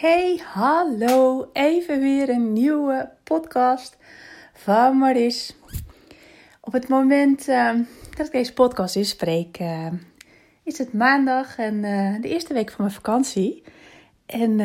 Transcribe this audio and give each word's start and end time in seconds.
Hey, 0.00 0.40
hallo. 0.52 1.48
Even 1.52 2.00
weer 2.00 2.28
een 2.28 2.52
nieuwe 2.52 3.10
podcast 3.24 3.96
van 4.54 4.96
Maris. 4.96 5.56
Op 6.60 6.72
het 6.72 6.88
moment 6.88 7.48
uh, 7.48 7.72
dat 8.16 8.26
ik 8.26 8.32
deze 8.32 8.52
podcast 8.52 8.96
inspreek, 8.96 9.60
uh, 9.60 9.86
is 10.62 10.78
het 10.78 10.92
maandag 10.92 11.58
en 11.58 11.74
uh, 11.74 12.20
de 12.20 12.28
eerste 12.28 12.54
week 12.54 12.70
van 12.70 12.84
mijn 12.84 12.96
vakantie. 12.96 13.62
En 14.26 14.60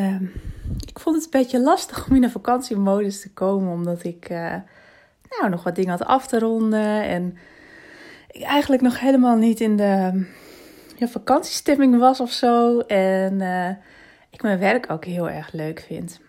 ik 0.87 0.99
vond 0.99 1.15
het 1.15 1.25
een 1.25 1.39
beetje 1.39 1.59
lastig 1.59 2.09
om 2.09 2.15
in 2.15 2.23
een 2.23 2.31
vakantiemodus 2.31 3.21
te 3.21 3.33
komen, 3.33 3.73
omdat 3.73 4.03
ik 4.03 4.29
nou, 4.29 5.49
nog 5.49 5.63
wat 5.63 5.75
dingen 5.75 5.91
had 5.91 6.05
af 6.05 6.27
te 6.27 6.39
ronden. 6.39 7.03
En 7.03 7.37
ik 8.31 8.41
eigenlijk 8.41 8.81
nog 8.81 8.99
helemaal 8.99 9.37
niet 9.37 9.59
in 9.59 9.77
de 9.77 10.25
ja, 10.95 11.07
vakantiestemming 11.07 11.97
was 11.97 12.19
of 12.19 12.31
zo. 12.31 12.79
En 12.79 13.41
ik 14.33 14.41
mijn 14.41 14.59
werk 14.59 14.91
ook 14.91 15.05
heel 15.05 15.29
erg 15.29 15.51
leuk 15.51 15.79
vind. 15.79 16.19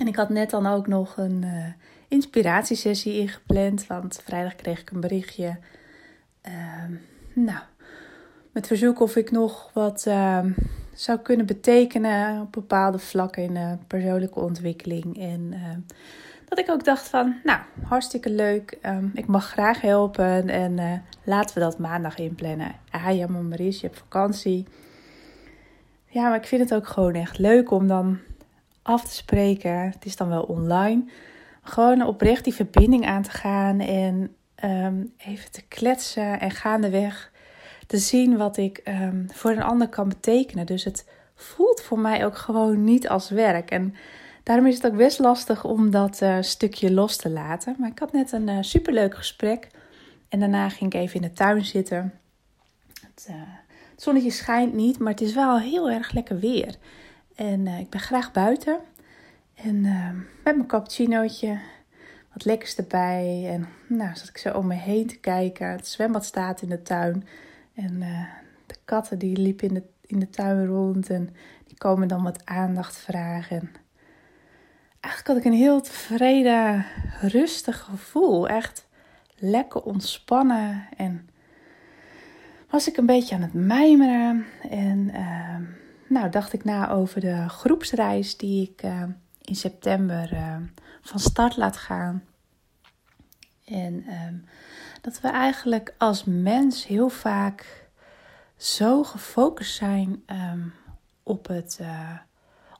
En 0.00 0.06
ik 0.06 0.16
had 0.16 0.28
net 0.28 0.50
dan 0.50 0.66
ook 0.66 0.86
nog 0.86 1.16
een 1.16 1.42
uh, 1.44 1.66
inspiratiesessie 2.08 3.18
ingepland, 3.18 3.86
want 3.86 4.20
vrijdag 4.24 4.54
kreeg 4.54 4.80
ik 4.80 4.90
een 4.90 5.00
berichtje. 5.00 5.58
Uh, 6.48 6.52
nou, 7.32 7.60
met 8.52 8.66
verzoek 8.66 9.00
of 9.00 9.16
ik 9.16 9.30
nog 9.30 9.70
wat 9.72 10.04
uh, 10.08 10.44
zou 10.94 11.18
kunnen 11.18 11.46
betekenen 11.46 12.40
op 12.40 12.52
bepaalde 12.52 12.98
vlakken 12.98 13.42
in 13.42 13.78
persoonlijke 13.86 14.40
ontwikkeling. 14.40 15.18
En 15.18 15.52
ehm, 15.52 15.80
dat 16.50 16.58
ik 16.58 16.70
ook 16.70 16.84
dacht 16.84 17.08
van, 17.08 17.34
nou, 17.44 17.60
hartstikke 17.82 18.30
leuk. 18.30 18.78
Ehm, 18.80 19.06
ik 19.14 19.26
mag 19.26 19.46
graag 19.46 19.80
helpen 19.80 20.48
en 20.48 20.78
eh, 20.78 20.92
laten 21.24 21.54
we 21.54 21.60
dat 21.60 21.78
maandag 21.78 22.18
inplannen. 22.18 22.72
Ah 22.90 23.16
ja, 23.16 23.26
maar 23.26 23.62
je 23.62 23.78
hebt 23.80 23.98
vakantie. 23.98 24.66
Ja, 26.12 26.28
maar 26.28 26.38
ik 26.38 26.46
vind 26.46 26.62
het 26.62 26.74
ook 26.74 26.86
gewoon 26.86 27.14
echt 27.14 27.38
leuk 27.38 27.70
om 27.70 27.86
dan 27.86 28.18
af 28.82 29.04
te 29.04 29.14
spreken. 29.14 29.90
Het 29.90 30.04
is 30.04 30.16
dan 30.16 30.28
wel 30.28 30.42
online. 30.42 31.04
Gewoon 31.62 32.06
oprecht 32.06 32.44
die 32.44 32.54
verbinding 32.54 33.06
aan 33.06 33.22
te 33.22 33.30
gaan 33.30 33.80
en 33.80 34.34
ehm, 34.54 35.04
even 35.16 35.50
te 35.50 35.62
kletsen 35.68 36.40
en 36.40 36.50
gaandeweg 36.50 37.32
te 37.86 37.98
zien 37.98 38.36
wat 38.36 38.56
ik 38.56 38.80
um, 38.84 39.26
voor 39.32 39.50
een 39.50 39.62
ander 39.62 39.88
kan 39.88 40.08
betekenen. 40.08 40.66
Dus 40.66 40.84
het 40.84 41.08
voelt 41.34 41.82
voor 41.82 41.98
mij 41.98 42.24
ook 42.24 42.36
gewoon 42.36 42.84
niet 42.84 43.08
als 43.08 43.30
werk. 43.30 43.70
En 43.70 43.94
daarom 44.42 44.66
is 44.66 44.74
het 44.74 44.86
ook 44.86 44.96
best 44.96 45.18
lastig 45.18 45.64
om 45.64 45.90
dat 45.90 46.20
uh, 46.22 46.36
stukje 46.40 46.92
los 46.92 47.16
te 47.16 47.30
laten. 47.30 47.76
Maar 47.78 47.90
ik 47.90 47.98
had 47.98 48.12
net 48.12 48.32
een 48.32 48.48
uh, 48.48 48.58
superleuk 48.60 49.14
gesprek. 49.14 49.68
En 50.28 50.40
daarna 50.40 50.68
ging 50.68 50.94
ik 50.94 51.00
even 51.00 51.16
in 51.16 51.28
de 51.28 51.32
tuin 51.32 51.64
zitten. 51.64 52.12
Het, 53.00 53.26
uh, 53.30 53.36
het 54.00 54.08
zonnetje 54.08 54.38
schijnt 54.38 54.74
niet, 54.74 54.98
maar 54.98 55.12
het 55.12 55.20
is 55.20 55.34
wel 55.34 55.58
heel 55.58 55.90
erg 55.90 56.12
lekker 56.12 56.38
weer. 56.38 56.74
En 57.34 57.66
uh, 57.66 57.78
ik 57.78 57.90
ben 57.90 58.00
graag 58.00 58.32
buiten. 58.32 58.78
En 59.54 59.84
uh, 59.84 60.10
met 60.44 60.56
mijn 60.56 60.66
cappuccinootje, 60.66 61.58
wat 62.32 62.44
lekkers 62.44 62.76
erbij. 62.76 63.48
En 63.52 63.68
nou, 63.86 64.16
zat 64.16 64.28
ik 64.28 64.38
zo 64.38 64.52
om 64.52 64.66
me 64.66 64.74
heen 64.74 65.06
te 65.06 65.18
kijken. 65.18 65.70
Het 65.70 65.86
zwembad 65.86 66.24
staat 66.24 66.62
in 66.62 66.68
de 66.68 66.82
tuin. 66.82 67.26
En 67.74 67.92
uh, 68.00 68.24
de 68.66 68.76
katten 68.84 69.18
die 69.18 69.36
liepen 69.36 69.68
in 69.68 69.74
de, 69.74 69.82
in 70.06 70.18
de 70.18 70.30
tuin 70.30 70.66
rond. 70.66 71.10
En 71.10 71.34
die 71.66 71.78
komen 71.78 72.08
dan 72.08 72.22
wat 72.22 72.46
aandacht 72.46 72.96
vragen. 72.96 73.56
En 73.56 73.70
eigenlijk 75.00 75.26
had 75.26 75.36
ik 75.36 75.44
een 75.44 75.58
heel 75.66 75.80
tevreden, 75.80 76.86
rustig 77.20 77.80
gevoel. 77.80 78.48
Echt 78.48 78.88
lekker 79.36 79.82
ontspannen 79.82 80.86
en 80.96 81.29
was 82.70 82.88
ik 82.88 82.96
een 82.96 83.06
beetje 83.06 83.34
aan 83.34 83.42
het 83.42 83.54
mijmeren. 83.54 84.46
En 84.70 84.98
uh, 85.14 85.56
nou 86.08 86.30
dacht 86.30 86.52
ik 86.52 86.64
na 86.64 86.90
over 86.90 87.20
de 87.20 87.48
groepsreis 87.48 88.36
die 88.36 88.70
ik 88.70 88.82
uh, 88.82 89.02
in 89.40 89.56
september 89.56 90.32
uh, 90.32 90.56
van 91.00 91.18
start 91.18 91.56
laat 91.56 91.76
gaan. 91.76 92.24
En 93.64 94.04
ehm, 94.06 94.34
dat 95.00 95.20
we 95.20 95.28
eigenlijk 95.28 95.94
als 95.98 96.24
mens 96.24 96.86
heel 96.86 97.08
vaak 97.08 97.88
zo 98.56 99.02
gefocust 99.02 99.76
zijn 99.76 100.22
ehm, 100.26 100.60
op, 101.22 101.46
het, 101.46 101.78
eh, 101.80 102.18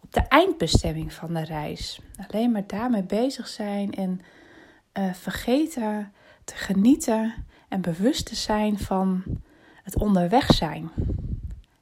op 0.03 0.13
de 0.13 0.21
eindbestemming 0.21 1.13
van 1.13 1.35
de 1.35 1.45
reis. 1.45 2.01
Alleen 2.27 2.51
maar 2.51 2.67
daarmee 2.67 3.03
bezig 3.03 3.49
zijn 3.49 3.95
en 3.95 4.21
eh, 4.93 5.13
vergeten 5.13 6.13
te 6.45 6.55
genieten 6.55 7.35
en 7.69 7.81
bewust 7.81 8.27
te 8.27 8.35
zijn 8.35 8.79
van 8.79 9.23
het 9.83 9.97
onderweg 9.97 10.53
zijn. 10.53 10.91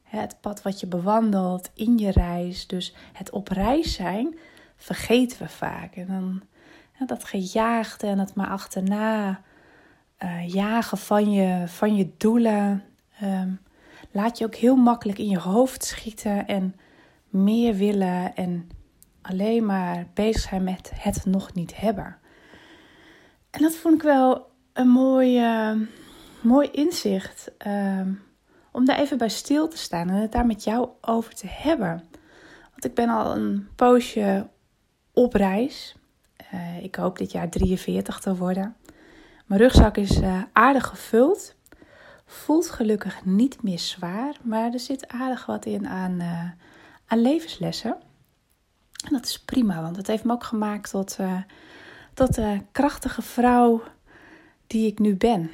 Het 0.03 0.37
pad 0.41 0.61
wat 0.61 0.79
je 0.79 0.87
bewandelt 0.87 1.69
in 1.73 1.97
je 1.97 2.11
reis. 2.11 2.67
Dus 2.67 2.95
het 3.13 3.29
op 3.29 3.47
reis 3.47 3.93
zijn 3.93 4.37
vergeten 4.75 5.41
we 5.41 5.49
vaak. 5.49 5.95
En 5.95 6.07
dan 6.07 6.41
dat 7.07 7.23
gejaagde 7.23 8.07
en 8.07 8.19
het 8.19 8.35
maar 8.35 8.47
achterna 8.47 9.41
uh, 10.23 10.47
jagen 10.47 10.97
van 10.97 11.31
je, 11.31 11.63
van 11.67 11.95
je 11.95 12.09
doelen. 12.17 12.83
Um, 13.23 13.59
laat 14.11 14.37
je 14.37 14.45
ook 14.45 14.55
heel 14.55 14.75
makkelijk 14.75 15.17
in 15.17 15.29
je 15.29 15.39
hoofd 15.39 15.83
schieten 15.83 16.47
en 16.47 16.75
meer 17.29 17.75
willen 17.75 18.35
en 18.35 18.69
alleen 19.21 19.65
maar 19.65 20.07
bezig 20.13 20.41
zijn 20.41 20.63
met 20.63 20.91
het 20.93 21.25
nog 21.25 21.53
niet 21.53 21.75
hebben. 21.75 22.17
En 23.49 23.61
dat 23.61 23.75
vond 23.75 23.95
ik 23.95 24.01
wel 24.01 24.51
een 24.73 24.87
mooie 24.87 25.77
mooi 26.41 26.69
inzicht 26.71 27.51
um, 27.67 28.21
om 28.71 28.85
daar 28.85 28.99
even 28.99 29.17
bij 29.17 29.29
stil 29.29 29.67
te 29.67 29.77
staan 29.77 30.09
en 30.09 30.15
het 30.15 30.31
daar 30.31 30.45
met 30.45 30.63
jou 30.63 30.89
over 31.01 31.35
te 31.35 31.47
hebben. 31.47 32.03
Want 32.69 32.85
ik 32.85 32.93
ben 32.93 33.09
al 33.09 33.35
een 33.35 33.69
poosje 33.75 34.47
op 35.13 35.33
reis. 35.33 35.95
Uh, 36.53 36.83
ik 36.83 36.95
hoop 36.95 37.17
dit 37.17 37.31
jaar 37.31 37.49
43 37.49 38.19
te 38.19 38.35
worden. 38.35 38.75
Mijn 39.45 39.61
rugzak 39.61 39.97
is 39.97 40.21
uh, 40.21 40.41
aardig 40.53 40.87
gevuld. 40.87 41.55
Voelt 42.25 42.69
gelukkig 42.69 43.25
niet 43.25 43.63
meer 43.63 43.79
zwaar, 43.79 44.35
maar 44.41 44.73
er 44.73 44.79
zit 44.79 45.07
aardig 45.07 45.45
wat 45.45 45.65
in 45.65 45.87
aan, 45.87 46.11
uh, 46.11 46.49
aan 47.05 47.21
levenslessen. 47.21 47.97
En 49.05 49.13
dat 49.13 49.25
is 49.25 49.39
prima, 49.39 49.81
want 49.81 49.95
het 49.95 50.07
heeft 50.07 50.23
me 50.23 50.33
ook 50.33 50.43
gemaakt 50.43 50.89
tot, 50.89 51.17
tot 52.13 52.35
de 52.35 52.61
krachtige 52.71 53.21
vrouw 53.21 53.81
die 54.67 54.87
ik 54.87 54.99
nu 54.99 55.15
ben 55.15 55.49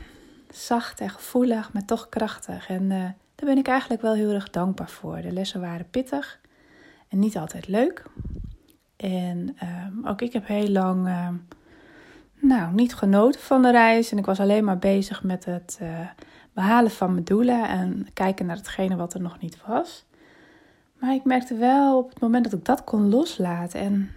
zacht 0.55 0.99
en 0.99 1.09
gevoelig, 1.09 1.73
maar 1.73 1.85
toch 1.85 2.09
krachtig. 2.09 2.69
En 2.69 2.83
uh, 2.83 3.03
daar 3.35 3.45
ben 3.45 3.57
ik 3.57 3.67
eigenlijk 3.67 4.01
wel 4.01 4.13
heel 4.13 4.31
erg 4.31 4.49
dankbaar 4.49 4.89
voor. 4.89 5.21
De 5.21 5.31
lessen 5.31 5.61
waren 5.61 5.89
pittig 5.89 6.39
en 7.07 7.19
niet 7.19 7.37
altijd 7.37 7.67
leuk. 7.67 8.03
En 8.95 9.57
uh, 9.63 10.09
ook 10.09 10.21
ik 10.21 10.33
heb 10.33 10.47
heel 10.47 10.69
lang 10.69 11.07
uh, 11.07 11.27
nou, 12.39 12.73
niet 12.73 12.95
genoten 12.95 13.41
van 13.41 13.61
de 13.61 13.71
reis. 13.71 14.11
En 14.11 14.17
ik 14.17 14.25
was 14.25 14.39
alleen 14.39 14.63
maar 14.63 14.79
bezig 14.79 15.23
met 15.23 15.45
het 15.45 15.77
eh, 15.81 15.99
behalen 16.53 16.91
van 16.91 17.11
mijn 17.11 17.23
doelen 17.23 17.67
en 17.67 18.07
kijken 18.13 18.45
naar 18.45 18.55
hetgene 18.55 18.95
wat 18.95 19.13
er 19.13 19.21
nog 19.21 19.39
niet 19.39 19.57
was. 19.67 20.05
Maar 20.99 21.13
ik 21.13 21.23
merkte 21.23 21.55
wel 21.55 21.97
op 21.97 22.09
het 22.09 22.19
moment 22.19 22.43
dat 22.43 22.53
ik 22.53 22.65
dat 22.65 22.83
kon 22.83 23.09
loslaten 23.09 23.79
en 23.79 24.11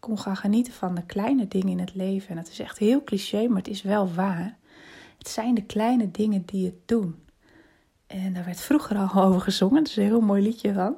kon 0.00 0.18
gaan 0.18 0.36
genieten 0.36 0.72
van 0.72 0.94
de 0.94 1.02
kleine 1.02 1.48
dingen 1.48 1.68
in 1.68 1.78
het 1.78 1.94
leven. 1.94 2.30
En 2.30 2.36
het 2.36 2.48
is 2.48 2.60
echt 2.60 2.78
heel 2.78 3.04
cliché, 3.04 3.46
maar 3.46 3.56
het 3.56 3.68
is 3.68 3.82
wel 3.82 4.12
waar 4.12 4.56
het 5.24 5.32
zijn 5.32 5.54
de 5.54 5.64
kleine 5.64 6.10
dingen 6.10 6.42
die 6.46 6.64
het 6.66 6.88
doen. 6.88 7.24
En 8.06 8.32
daar 8.32 8.44
werd 8.44 8.60
vroeger 8.60 8.96
al 8.96 9.22
over 9.24 9.40
gezongen. 9.40 9.76
Dat 9.76 9.86
is 9.86 9.96
een 9.96 10.02
heel 10.02 10.20
mooi 10.20 10.42
liedje 10.42 10.72
van. 10.72 10.96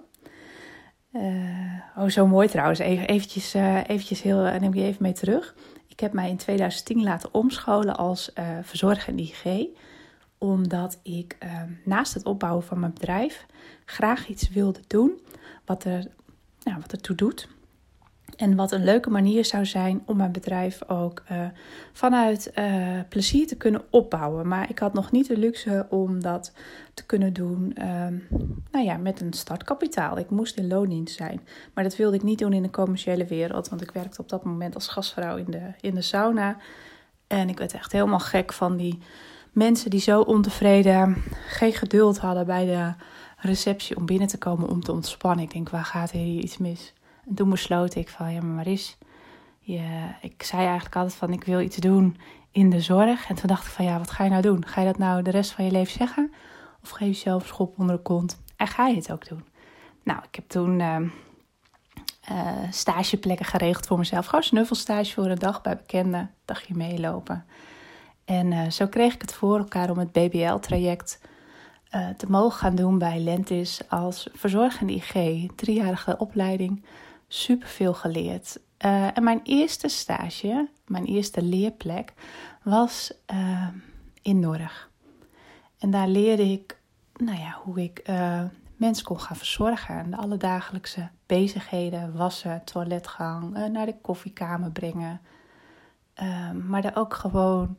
Uh, 1.12 1.80
oh, 1.96 2.08
zo 2.08 2.26
mooi 2.26 2.48
trouwens. 2.48 2.78
Even, 2.78 3.06
eventjes, 3.06 3.54
uh, 3.54 3.76
eventjes 3.76 4.22
heel, 4.22 4.46
uh, 4.46 4.56
neem 4.56 4.74
je 4.74 4.82
even 4.82 5.02
mee 5.02 5.12
terug. 5.12 5.54
Ik 5.86 6.00
heb 6.00 6.12
mij 6.12 6.30
in 6.30 6.36
2010 6.36 7.02
laten 7.02 7.34
omscholen 7.34 7.96
als 7.96 8.32
in 9.06 9.18
IG. 9.18 9.66
Omdat 10.38 10.98
ik 11.02 11.36
naast 11.84 12.14
het 12.14 12.24
opbouwen 12.24 12.64
van 12.64 12.80
mijn 12.80 12.92
bedrijf 12.92 13.46
graag 13.84 14.28
iets 14.28 14.48
wilde 14.48 14.80
doen 14.86 15.20
wat 15.64 15.84
er, 15.84 16.06
nou, 16.62 16.80
wat 16.80 16.92
ertoe 16.92 17.16
doet. 17.16 17.48
En 18.36 18.56
wat 18.56 18.72
een 18.72 18.84
leuke 18.84 19.10
manier 19.10 19.44
zou 19.44 19.66
zijn 19.66 20.02
om 20.06 20.16
mijn 20.16 20.32
bedrijf 20.32 20.88
ook 20.88 21.22
uh, 21.32 21.46
vanuit 21.92 22.52
uh, 22.58 23.00
plezier 23.08 23.46
te 23.46 23.56
kunnen 23.56 23.82
opbouwen. 23.90 24.48
Maar 24.48 24.70
ik 24.70 24.78
had 24.78 24.92
nog 24.92 25.10
niet 25.10 25.26
de 25.26 25.36
luxe 25.36 25.86
om 25.90 26.22
dat 26.22 26.52
te 26.94 27.06
kunnen 27.06 27.32
doen 27.32 27.76
uh, 27.78 27.84
nou 28.70 28.84
ja, 28.84 28.96
met 28.96 29.20
een 29.20 29.32
startkapitaal. 29.32 30.18
Ik 30.18 30.30
moest 30.30 30.56
in 30.56 30.68
loondienst 30.68 31.16
zijn. 31.16 31.40
Maar 31.74 31.84
dat 31.84 31.96
wilde 31.96 32.16
ik 32.16 32.22
niet 32.22 32.38
doen 32.38 32.52
in 32.52 32.62
de 32.62 32.70
commerciële 32.70 33.24
wereld. 33.24 33.68
Want 33.68 33.82
ik 33.82 33.90
werkte 33.90 34.20
op 34.20 34.28
dat 34.28 34.44
moment 34.44 34.74
als 34.74 34.88
gastvrouw 34.88 35.36
in 35.36 35.50
de, 35.50 35.62
in 35.80 35.94
de 35.94 36.02
sauna. 36.02 36.56
En 37.26 37.48
ik 37.48 37.58
werd 37.58 37.72
echt 37.72 37.92
helemaal 37.92 38.20
gek 38.20 38.52
van 38.52 38.76
die 38.76 38.98
mensen 39.52 39.90
die 39.90 40.00
zo 40.00 40.20
ontevreden, 40.20 41.22
geen 41.48 41.72
geduld 41.72 42.18
hadden 42.18 42.46
bij 42.46 42.64
de 42.64 42.92
receptie 43.36 43.96
om 43.96 44.06
binnen 44.06 44.28
te 44.28 44.38
komen 44.38 44.68
om 44.68 44.82
te 44.82 44.92
ontspannen. 44.92 45.44
Ik 45.44 45.52
denk, 45.52 45.68
waar 45.68 45.84
gaat 45.84 46.10
hier 46.10 46.42
iets 46.42 46.58
mis? 46.58 46.94
En 47.28 47.34
toen 47.34 47.50
besloot 47.50 47.94
ik 47.94 48.08
van, 48.08 48.32
ja 48.32 48.40
maar 48.40 48.54
Maris, 48.54 48.98
je, 49.58 50.08
ik 50.20 50.42
zei 50.42 50.62
eigenlijk 50.62 50.96
altijd 50.96 51.14
van, 51.14 51.32
ik 51.32 51.44
wil 51.44 51.60
iets 51.60 51.76
doen 51.76 52.16
in 52.50 52.70
de 52.70 52.80
zorg. 52.80 53.28
En 53.28 53.34
toen 53.34 53.48
dacht 53.48 53.66
ik 53.66 53.72
van, 53.72 53.84
ja, 53.84 53.98
wat 53.98 54.10
ga 54.10 54.24
je 54.24 54.30
nou 54.30 54.42
doen? 54.42 54.66
Ga 54.66 54.80
je 54.80 54.86
dat 54.86 54.98
nou 54.98 55.22
de 55.22 55.30
rest 55.30 55.50
van 55.50 55.64
je 55.64 55.70
leven 55.70 55.92
zeggen? 55.92 56.32
Of 56.82 56.90
geef 56.90 56.98
je 57.00 57.06
jezelf 57.06 57.46
schop 57.46 57.78
onder 57.78 57.96
de 57.96 58.02
kont 58.02 58.40
en 58.56 58.66
ga 58.66 58.86
je 58.86 58.96
het 58.96 59.12
ook 59.12 59.28
doen? 59.28 59.44
Nou, 60.02 60.18
ik 60.28 60.34
heb 60.34 60.48
toen 60.48 60.80
uh, 60.80 60.96
uh, 62.30 62.48
stageplekken 62.70 63.46
geregeld 63.46 63.86
voor 63.86 63.98
mezelf. 63.98 64.26
Gewoon 64.26 64.44
snuffelstage 64.44 65.12
voor 65.12 65.26
een 65.26 65.38
dag 65.38 65.62
bij 65.62 65.76
bekenden, 65.76 66.30
dagje 66.44 66.74
meelopen. 66.74 67.44
En 68.24 68.52
uh, 68.52 68.70
zo 68.70 68.86
kreeg 68.86 69.14
ik 69.14 69.20
het 69.20 69.34
voor 69.34 69.58
elkaar 69.58 69.90
om 69.90 69.98
het 69.98 70.12
BBL-traject 70.12 71.20
uh, 71.94 72.08
te 72.08 72.26
mogen 72.28 72.58
gaan 72.58 72.74
doen 72.74 72.98
bij 72.98 73.18
Lentis 73.18 73.80
als 73.88 74.28
verzorgende 74.32 74.92
IG. 74.92 75.46
Driejarige 75.54 76.18
opleiding, 76.18 76.84
superveel 77.28 77.94
geleerd. 77.94 78.58
en 79.14 79.22
mijn 79.22 79.40
eerste 79.42 79.88
stage, 79.88 80.68
mijn 80.86 81.04
eerste 81.04 81.42
leerplek, 81.42 82.12
was 82.62 83.12
in 84.22 84.40
Norg. 84.40 84.90
En 85.78 85.90
daar 85.90 86.08
leerde 86.08 86.50
ik 86.50 86.78
nou 87.16 87.38
ja, 87.38 87.60
hoe 87.64 87.82
ik 87.82 88.02
mensen 88.76 89.04
kon 89.04 89.20
gaan 89.20 89.36
verzorgen. 89.36 90.10
De 90.10 90.16
alledagelijkse 90.16 91.08
bezigheden, 91.26 92.16
wassen, 92.16 92.64
toiletgang, 92.64 93.68
naar 93.72 93.86
de 93.86 93.96
koffiekamer 94.00 94.70
brengen. 94.70 95.20
Maar 96.66 96.84
er 96.84 96.96
ook 96.96 97.14
gewoon 97.14 97.76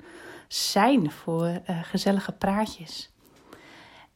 zijn 0.48 1.12
voor 1.12 1.62
gezellige 1.66 2.32
praatjes. 2.32 3.12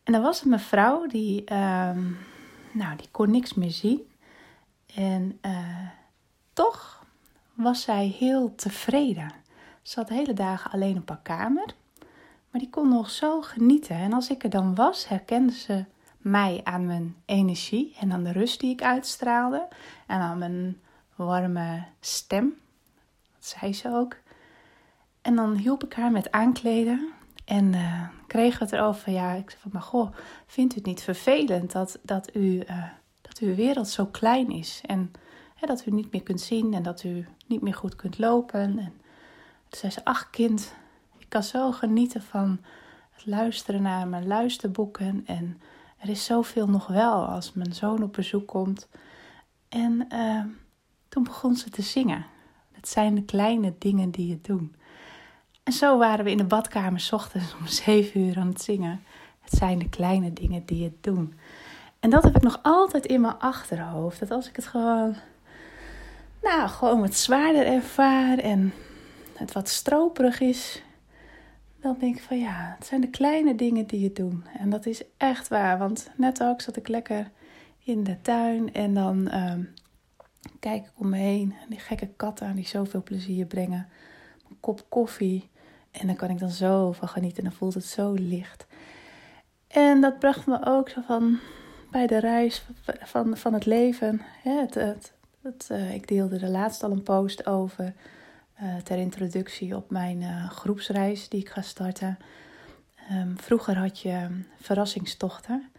En 0.03 0.13
dan 0.13 0.21
was 0.21 0.43
een 0.43 0.49
mevrouw 0.49 1.07
die, 1.07 1.43
ehm, 1.43 2.01
nou, 2.71 2.95
die 2.95 3.07
kon 3.11 3.31
niks 3.31 3.53
meer 3.53 3.71
zien. 3.71 4.10
En 4.95 5.37
eh, 5.41 5.87
toch 6.53 7.05
was 7.53 7.81
zij 7.81 8.07
heel 8.07 8.55
tevreden. 8.55 9.31
Ze 9.81 9.99
had 9.99 10.09
hele 10.09 10.33
dagen 10.33 10.71
alleen 10.71 10.97
op 10.97 11.09
haar 11.09 11.21
kamer. 11.23 11.75
Maar 12.49 12.61
die 12.61 12.69
kon 12.69 12.89
nog 12.89 13.09
zo 13.09 13.41
genieten. 13.41 13.95
En 13.95 14.13
als 14.13 14.29
ik 14.29 14.43
er 14.43 14.49
dan 14.49 14.75
was, 14.75 15.07
herkende 15.07 15.53
ze 15.53 15.85
mij 16.17 16.61
aan 16.63 16.85
mijn 16.85 17.15
energie 17.25 17.95
en 17.99 18.11
aan 18.11 18.23
de 18.23 18.31
rust 18.31 18.59
die 18.59 18.71
ik 18.71 18.83
uitstraalde. 18.83 19.67
En 20.07 20.19
aan 20.19 20.37
mijn 20.37 20.81
warme 21.15 21.83
stem. 21.99 22.53
Dat 23.33 23.45
zei 23.45 23.73
ze 23.73 23.89
ook. 23.93 24.17
En 25.21 25.35
dan 25.35 25.55
hielp 25.55 25.83
ik 25.83 25.93
haar 25.93 26.11
met 26.11 26.31
aankleden. 26.31 27.11
En 27.45 27.73
uh, 27.73 28.07
kregen 28.27 28.59
het 28.59 28.71
erover. 28.71 29.11
Ja, 29.11 29.31
ik 29.31 29.49
zei 29.49 29.61
van, 29.61 29.71
maar 29.73 29.81
goh, 29.81 30.15
vindt 30.45 30.73
u 30.73 30.75
het 30.75 30.85
niet 30.85 31.01
vervelend 31.01 31.71
dat, 31.71 31.99
dat, 32.01 32.35
u, 32.35 32.57
dat 32.57 32.75
uw 33.41 33.55
wereld 33.55 33.87
zo 33.87 34.05
klein 34.05 34.51
is? 34.51 34.81
En 34.85 35.11
dat 35.67 35.85
u 35.85 35.91
niet 35.91 36.11
meer 36.11 36.23
kunt 36.23 36.41
zien 36.41 36.73
en 36.73 36.83
dat 36.83 37.03
u 37.03 37.27
niet 37.47 37.61
meer 37.61 37.73
goed 37.73 37.95
kunt 37.95 38.17
lopen. 38.17 38.59
En 38.59 38.93
toen 39.69 39.79
zei 39.79 39.91
ze, 39.91 40.05
ach 40.05 40.29
kind, 40.29 40.73
ik 41.17 41.29
kan 41.29 41.43
zo 41.43 41.71
genieten 41.71 42.21
van 42.21 42.59
het 43.11 43.25
luisteren 43.25 43.81
naar 43.81 44.07
mijn 44.07 44.27
luisterboeken 44.27 45.23
en 45.25 45.61
er 45.97 46.09
is 46.09 46.25
zoveel 46.25 46.67
nog 46.67 46.87
wel 46.87 47.25
als 47.25 47.53
mijn 47.53 47.73
zoon 47.73 48.03
op 48.03 48.13
bezoek 48.13 48.47
komt. 48.47 48.87
En 49.69 50.07
uh, 50.13 50.43
toen 51.09 51.23
begon 51.23 51.55
ze 51.55 51.69
te 51.69 51.81
zingen. 51.81 52.25
Het 52.71 52.87
zijn 52.87 53.15
de 53.15 53.23
kleine 53.23 53.73
dingen 53.77 54.11
die 54.11 54.27
je 54.27 54.39
doen. 54.41 54.75
En 55.63 55.73
zo 55.73 55.97
waren 55.97 56.25
we 56.25 56.31
in 56.31 56.37
de 56.37 56.43
badkamer 56.43 56.99
s 56.99 57.11
ochtends 57.11 57.55
om 57.59 57.67
zeven 57.67 58.21
uur 58.21 58.37
aan 58.37 58.47
het 58.47 58.61
zingen. 58.61 59.03
Het 59.39 59.53
zijn 59.53 59.79
de 59.79 59.89
kleine 59.89 60.33
dingen 60.33 60.65
die 60.65 60.81
je 60.83 60.91
doen. 61.01 61.33
En 62.01 62.09
dat 62.09 62.23
heb 62.23 62.35
ik 62.35 62.41
nog 62.41 62.59
altijd 62.61 63.05
in 63.05 63.21
mijn 63.21 63.39
achterhoofd. 63.39 64.19
Dat 64.19 64.31
als 64.31 64.49
ik 64.49 64.55
het 64.55 64.67
gewoon, 64.67 65.15
nou, 66.41 66.69
gewoon 66.69 66.99
wat 66.99 67.15
zwaarder 67.15 67.65
ervaar 67.65 68.37
en 68.37 68.73
het 69.33 69.51
wat 69.51 69.69
stroperig 69.69 70.39
is, 70.39 70.83
dan 71.81 71.95
denk 71.99 72.15
ik 72.15 72.21
van 72.21 72.39
ja, 72.39 72.75
het 72.77 72.87
zijn 72.87 73.01
de 73.01 73.09
kleine 73.09 73.55
dingen 73.55 73.87
die 73.87 73.99
je 73.99 74.13
doen. 74.13 74.45
En 74.57 74.69
dat 74.69 74.85
is 74.85 75.03
echt 75.17 75.47
waar. 75.47 75.77
Want 75.77 76.09
net 76.15 76.43
ook 76.43 76.61
zat 76.61 76.75
ik 76.75 76.87
lekker 76.87 77.31
in 77.83 78.03
de 78.03 78.21
tuin 78.21 78.73
en 78.73 78.93
dan 78.93 79.33
um, 79.33 79.73
kijk 80.59 80.85
ik 80.85 80.91
om 80.97 81.09
me 81.09 81.17
heen. 81.17 81.55
Die 81.69 81.79
gekke 81.79 82.07
katten 82.07 82.55
die 82.55 82.67
zoveel 82.67 83.03
plezier 83.03 83.45
brengen. 83.45 83.87
Een 84.49 84.57
kop 84.59 84.85
koffie. 84.89 85.49
En 85.91 86.07
dan 86.07 86.15
kan 86.15 86.29
ik 86.29 86.39
dan 86.39 86.49
zo 86.49 86.91
van 86.91 87.07
genieten. 87.07 87.43
En 87.43 87.49
dan 87.49 87.57
voelt 87.57 87.73
het 87.73 87.85
zo 87.85 88.13
licht. 88.13 88.67
En 89.67 90.01
dat 90.01 90.19
bracht 90.19 90.45
me 90.45 90.65
ook 90.65 90.89
zo 90.89 91.01
van 91.01 91.39
bij 91.91 92.07
de 92.07 92.19
reis 92.19 92.65
van, 93.01 93.37
van 93.37 93.53
het 93.53 93.65
leven. 93.65 94.21
Het, 94.43 94.73
het, 94.73 95.69
uh, 95.71 95.93
ik 95.93 96.07
deelde 96.07 96.39
er 96.39 96.49
laatst 96.49 96.83
al 96.83 96.91
een 96.91 97.03
post 97.03 97.45
over 97.45 97.93
uh, 98.61 98.75
ter 98.75 98.97
introductie 98.97 99.75
op 99.75 99.89
mijn 99.89 100.21
uh, 100.21 100.49
groepsreis 100.49 101.29
die 101.29 101.39
ik 101.39 101.49
ga 101.49 101.61
starten. 101.61 102.17
Um, 103.11 103.39
vroeger 103.39 103.77
had 103.77 103.99
je 103.99 104.27
verrassingstochten. 104.61 105.69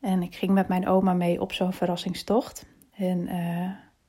En 0.00 0.22
ik 0.22 0.34
ging 0.34 0.52
met 0.52 0.68
mijn 0.68 0.88
oma 0.88 1.12
mee 1.12 1.40
op 1.40 1.52
zo'n 1.52 1.72
verrassingstocht. 1.72 2.66
En 2.94 3.28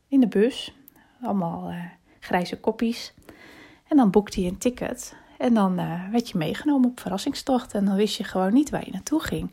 in 0.07 0.19
de 0.19 0.27
bus, 0.27 0.75
allemaal 1.21 1.73
grijze 2.19 2.59
koppies. 2.59 3.13
En 3.87 3.97
dan 3.97 4.11
boekte 4.11 4.41
je 4.41 4.49
een 4.49 4.57
ticket. 4.57 5.15
En 5.37 5.53
dan 5.53 5.75
werd 6.11 6.29
je 6.29 6.37
meegenomen 6.37 6.89
op 6.89 6.99
verrassingstocht. 6.99 7.73
En 7.73 7.85
dan 7.85 7.95
wist 7.95 8.17
je 8.17 8.23
gewoon 8.23 8.53
niet 8.53 8.69
waar 8.69 8.85
je 8.85 8.91
naartoe 8.91 9.21
ging. 9.21 9.51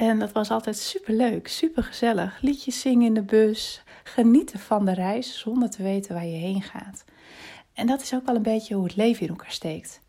En 0.00 0.18
dat 0.18 0.32
was 0.32 0.50
altijd 0.50 0.76
super 0.76 1.14
leuk, 1.14 1.48
super 1.48 1.82
gezellig. 1.82 2.40
Liedjes 2.40 2.80
zingen 2.80 3.06
in 3.06 3.14
de 3.14 3.22
bus, 3.22 3.82
genieten 4.04 4.58
van 4.58 4.84
de 4.84 4.94
reis 4.94 5.38
zonder 5.38 5.70
te 5.70 5.82
weten 5.82 6.14
waar 6.14 6.26
je 6.26 6.36
heen 6.36 6.62
gaat. 6.62 7.04
En 7.72 7.86
dat 7.86 8.02
is 8.02 8.14
ook 8.14 8.26
wel 8.26 8.34
een 8.34 8.42
beetje 8.42 8.74
hoe 8.74 8.84
het 8.84 8.96
leven 8.96 9.22
in 9.22 9.28
elkaar 9.28 9.52
steekt. 9.52 10.00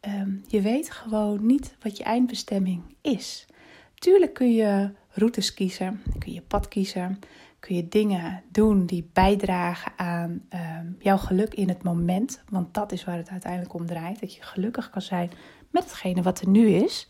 Ehm, 0.00 0.30
je 0.46 0.60
weet 0.60 0.90
gewoon 0.90 1.46
niet 1.46 1.76
wat 1.80 1.96
je 1.96 2.04
eindbestemming 2.04 2.82
is. 3.00 3.46
Tuurlijk 3.94 4.34
kun 4.34 4.52
je 4.52 4.90
routes 5.10 5.54
kiezen, 5.54 6.02
kun 6.18 6.32
je 6.32 6.42
pad 6.42 6.68
kiezen, 6.68 7.18
kun 7.60 7.76
je 7.76 7.88
dingen 7.88 8.42
doen 8.50 8.86
die 8.86 9.10
bijdragen 9.12 9.92
aan 9.96 10.44
ehm, 10.48 10.86
jouw 10.98 11.18
geluk 11.18 11.54
in 11.54 11.68
het 11.68 11.82
moment. 11.82 12.42
Want 12.48 12.74
dat 12.74 12.92
is 12.92 13.04
waar 13.04 13.16
het 13.16 13.30
uiteindelijk 13.30 13.74
om 13.74 13.86
draait. 13.86 14.20
Dat 14.20 14.34
je 14.34 14.42
gelukkig 14.42 14.90
kan 14.90 15.02
zijn 15.02 15.30
met 15.70 15.84
hetgene 15.84 16.22
wat 16.22 16.40
er 16.40 16.48
nu 16.48 16.68
is. 16.68 17.08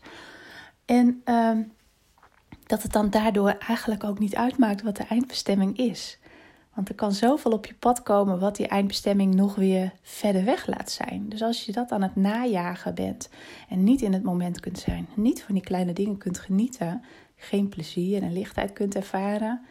En 0.85 1.21
ehm, 1.23 1.61
dat 2.69 2.83
het 2.83 2.91
dan 2.91 3.09
daardoor 3.09 3.49
eigenlijk 3.49 4.03
ook 4.03 4.19
niet 4.19 4.35
uitmaakt 4.35 4.81
wat 4.81 4.95
de 4.95 5.03
eindbestemming 5.03 5.77
is. 5.77 6.19
Want 6.73 6.89
er 6.89 6.95
kan 6.95 7.11
zoveel 7.11 7.51
op 7.51 7.65
je 7.65 7.73
pad 7.73 8.03
komen 8.03 8.39
wat 8.39 8.55
die 8.55 8.67
eindbestemming 8.67 9.35
nog 9.35 9.55
weer 9.55 9.93
verder 10.01 10.45
weg 10.45 10.67
laat 10.67 10.91
zijn. 10.91 11.29
Dus 11.29 11.41
als 11.41 11.65
je 11.65 11.71
dat 11.71 11.91
aan 11.91 12.01
het 12.01 12.15
najagen 12.15 12.95
bent 12.95 13.29
en 13.69 13.83
niet 13.83 14.01
in 14.01 14.13
het 14.13 14.23
moment 14.23 14.59
kunt 14.59 14.79
zijn, 14.79 15.07
niet 15.15 15.43
van 15.43 15.55
die 15.55 15.63
kleine 15.63 15.93
dingen 15.93 16.17
kunt 16.17 16.39
genieten, 16.39 17.03
geen 17.35 17.69
plezier 17.69 18.21
en 18.23 18.33
lichtheid 18.33 18.73
kunt 18.73 18.95
ervaren, 18.95 19.61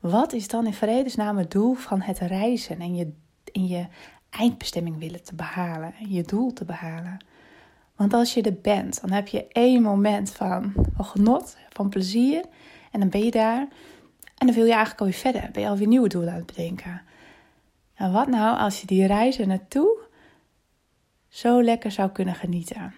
wat 0.00 0.32
is 0.32 0.48
dan 0.48 0.66
in 0.66 0.74
vredesnaam 0.74 1.36
het 1.36 1.50
doel 1.50 1.74
van 1.74 2.00
het 2.00 2.18
reizen 2.18 2.80
en 2.80 2.94
je, 2.94 3.12
in 3.52 3.66
je 3.66 3.86
eindbestemming 4.30 4.98
willen 4.98 5.22
te 5.22 5.34
behalen, 5.34 5.94
je 6.08 6.22
doel 6.22 6.52
te 6.52 6.64
behalen? 6.64 7.24
Want 8.00 8.14
als 8.14 8.34
je 8.34 8.42
er 8.42 8.60
bent, 8.62 9.00
dan 9.00 9.10
heb 9.10 9.28
je 9.28 9.46
één 9.48 9.82
moment 9.82 10.30
van, 10.30 10.72
van 10.94 11.04
genot, 11.04 11.56
van 11.68 11.88
plezier 11.88 12.44
en 12.90 13.00
dan 13.00 13.08
ben 13.08 13.24
je 13.24 13.30
daar. 13.30 13.68
En 14.38 14.46
dan 14.46 14.54
wil 14.54 14.64
je 14.64 14.70
eigenlijk 14.70 15.00
alweer 15.00 15.16
verder. 15.16 15.50
Ben 15.52 15.62
je 15.62 15.68
alweer 15.68 15.86
nieuwe 15.86 16.08
doelen 16.08 16.30
aan 16.30 16.36
het 16.36 16.46
bedenken. 16.46 17.02
En 17.94 18.12
wat 18.12 18.26
nou 18.26 18.58
als 18.58 18.80
je 18.80 18.86
die 18.86 19.06
reizen 19.06 19.48
naartoe 19.48 19.98
zo 21.28 21.62
lekker 21.62 21.90
zou 21.90 22.10
kunnen 22.10 22.34
genieten? 22.34 22.94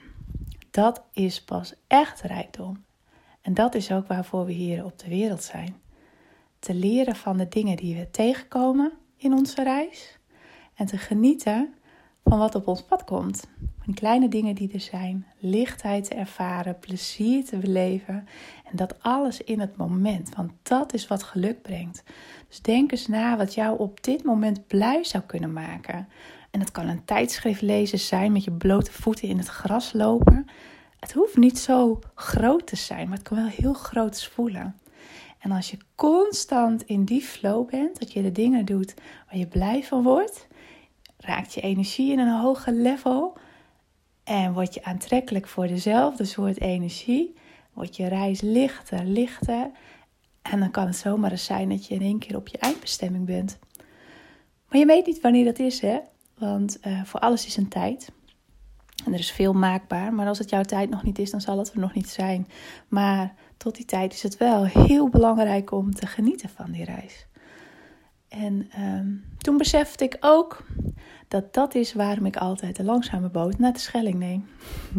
Dat 0.71 1.03
is 1.13 1.45
pas 1.45 1.75
echt 1.87 2.21
rijkdom. 2.21 2.85
En 3.41 3.55
dat 3.55 3.75
is 3.75 3.93
ook 3.93 4.07
waarvoor 4.07 4.45
we 4.47 4.53
hier 4.53 4.85
op 4.85 4.99
de 4.99 5.09
wereld 5.09 5.43
zijn. 5.43 5.81
Te 6.59 6.75
leren 6.75 7.17
van 7.17 7.37
de 7.37 7.49
dingen 7.49 7.77
die 7.77 7.97
we 7.97 8.11
tegenkomen 8.11 8.93
in 9.17 9.33
onze 9.33 9.63
reis. 9.63 10.19
En 10.75 10.87
te 10.87 10.99
genieten 10.99 11.75
van 12.25 12.39
wat 12.39 12.55
op 12.55 12.67
ons 12.67 12.83
pad 12.83 13.05
komt. 13.05 13.49
Kleine 13.95 14.29
dingen 14.29 14.55
die 14.55 14.73
er 14.73 14.81
zijn, 14.81 15.27
lichtheid 15.39 16.05
te 16.05 16.15
ervaren, 16.15 16.79
plezier 16.79 17.45
te 17.45 17.57
beleven 17.57 18.27
en 18.71 18.77
dat 18.77 19.03
alles 19.03 19.41
in 19.41 19.61
het 19.61 19.77
moment, 19.77 20.35
want 20.35 20.53
dat 20.63 20.95
is 20.95 21.07
wat 21.07 21.23
geluk 21.23 21.63
brengt. 21.63 22.03
Dus 22.49 22.61
denk 22.61 22.91
eens 22.91 23.07
na 23.07 23.37
wat 23.37 23.55
jou 23.55 23.79
op 23.79 24.03
dit 24.03 24.25
moment 24.25 24.67
blij 24.67 25.05
zou 25.05 25.23
kunnen 25.25 25.53
maken. 25.53 26.09
En 26.51 26.61
het 26.61 26.71
kan 26.71 26.89
een 26.89 27.05
tijdschrift 27.05 27.61
lezen 27.61 27.99
zijn 27.99 28.33
met 28.33 28.45
je 28.45 28.53
blote 28.53 28.93
voeten 28.93 29.29
in 29.29 29.39
het 29.39 29.49
gras 29.49 29.93
lopen. 29.93 30.47
Het 31.01 31.13
hoeft 31.13 31.37
niet 31.37 31.59
zo 31.59 31.99
groot 32.15 32.67
te 32.67 32.77
zijn, 32.77 33.09
maar 33.09 33.19
het 33.19 33.29
kan 33.29 33.37
wel 33.37 33.47
heel 33.47 33.73
groot 33.73 34.25
voelen. 34.25 34.77
En 35.39 35.51
als 35.51 35.71
je 35.71 35.77
constant 35.95 36.83
in 36.83 37.05
die 37.05 37.23
flow 37.23 37.71
bent, 37.71 37.99
dat 37.99 38.13
je 38.13 38.23
de 38.23 38.33
dingen 38.33 38.65
doet 38.65 38.95
waar 39.27 39.39
je 39.39 39.47
blij 39.47 39.85
van 39.85 40.03
wordt, 40.03 40.47
raakt 41.19 41.55
je 41.55 41.61
energie 41.61 42.13
in 42.13 42.19
een 42.19 42.39
hoger 42.41 42.73
level 42.73 43.37
en 44.25 44.53
word 44.53 44.75
je 44.75 44.85
aantrekkelijk 44.85 45.49
voor 45.49 45.67
dezelfde 45.67 46.25
soort 46.25 46.61
energie. 46.61 47.35
Wordt 47.73 47.97
je 47.97 48.09
reis 48.09 48.41
lichter, 48.41 49.05
lichter. 49.05 49.71
En 50.43 50.59
dan 50.59 50.71
kan 50.71 50.87
het 50.87 50.97
zomaar 50.97 51.31
eens 51.31 51.45
zijn 51.45 51.69
dat 51.69 51.87
je 51.87 51.95
in 51.95 52.03
één 52.03 52.19
keer 52.19 52.37
op 52.37 52.49
je 52.49 52.59
eindbestemming 52.59 53.27
bent. 53.27 53.59
Maar 54.69 54.79
je 54.79 54.87
weet 54.87 55.07
niet 55.07 55.21
wanneer 55.21 55.45
dat 55.45 55.59
is, 55.59 55.81
hè? 55.81 55.99
Want 56.39 56.79
uh, 56.87 57.05
voor 57.05 57.21
alles 57.21 57.47
is 57.47 57.57
een 57.57 57.69
tijd. 57.69 58.13
En 59.05 59.13
er 59.13 59.19
is 59.19 59.33
veel 59.33 59.53
maakbaar. 59.53 60.15
Maar 60.15 60.27
als 60.27 60.39
het 60.39 60.51
jouw 60.51 60.63
tijd 60.63 60.91
nog 60.91 61.03
niet 61.03 61.19
is, 61.19 61.31
dan 61.31 61.41
zal 61.41 61.59
het 61.59 61.73
er 61.73 61.79
nog 61.79 61.95
niet 61.95 62.09
zijn. 62.09 62.49
Maar 62.89 63.35
tot 63.57 63.75
die 63.75 63.85
tijd 63.85 64.13
is 64.13 64.23
het 64.23 64.37
wel 64.37 64.65
heel 64.65 65.09
belangrijk 65.09 65.71
om 65.71 65.95
te 65.95 66.07
genieten 66.07 66.49
van 66.49 66.71
die 66.71 66.85
reis. 66.85 67.27
En 68.33 68.69
ehm, 68.73 69.07
toen 69.39 69.57
besefte 69.57 70.05
ik 70.05 70.17
ook 70.21 70.65
dat 71.29 71.55
dat 71.55 71.75
is 71.75 71.93
waarom 71.93 72.27
ik 72.27 72.37
altijd 72.37 72.77
de 72.77 72.85
langzame 72.85 73.29
boot 73.29 73.59
naar 73.59 73.73
de 73.73 73.79
Schelling 73.79 74.15
neem. 74.15 74.49